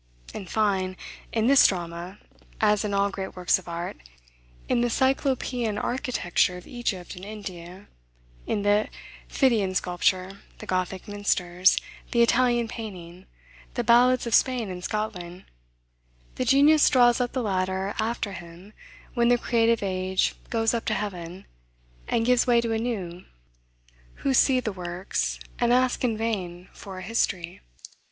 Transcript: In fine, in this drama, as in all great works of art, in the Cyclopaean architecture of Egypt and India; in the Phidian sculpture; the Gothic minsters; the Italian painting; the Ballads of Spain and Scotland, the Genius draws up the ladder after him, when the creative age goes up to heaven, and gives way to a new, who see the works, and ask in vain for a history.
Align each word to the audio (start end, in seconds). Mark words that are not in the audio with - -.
In 0.33 0.47
fine, 0.47 0.97
in 1.31 1.45
this 1.45 1.67
drama, 1.67 2.17
as 2.59 2.83
in 2.83 2.91
all 2.91 3.11
great 3.11 3.35
works 3.35 3.59
of 3.59 3.67
art, 3.67 3.97
in 4.67 4.81
the 4.81 4.89
Cyclopaean 4.89 5.77
architecture 5.77 6.57
of 6.57 6.65
Egypt 6.65 7.15
and 7.15 7.23
India; 7.23 7.85
in 8.47 8.63
the 8.63 8.89
Phidian 9.29 9.75
sculpture; 9.75 10.39
the 10.57 10.65
Gothic 10.65 11.03
minsters; 11.07 11.77
the 12.13 12.23
Italian 12.23 12.67
painting; 12.67 13.27
the 13.75 13.83
Ballads 13.83 14.25
of 14.25 14.33
Spain 14.33 14.71
and 14.71 14.83
Scotland, 14.83 15.45
the 16.33 16.45
Genius 16.45 16.89
draws 16.89 17.21
up 17.21 17.33
the 17.33 17.43
ladder 17.43 17.93
after 17.99 18.31
him, 18.31 18.73
when 19.13 19.27
the 19.27 19.37
creative 19.37 19.83
age 19.83 20.33
goes 20.49 20.73
up 20.73 20.85
to 20.85 20.95
heaven, 20.95 21.45
and 22.07 22.25
gives 22.25 22.47
way 22.47 22.59
to 22.59 22.73
a 22.73 22.79
new, 22.79 23.25
who 24.25 24.33
see 24.33 24.59
the 24.59 24.73
works, 24.73 25.37
and 25.59 25.71
ask 25.71 26.03
in 26.03 26.17
vain 26.17 26.69
for 26.73 26.97
a 26.97 27.03
history. 27.03 27.61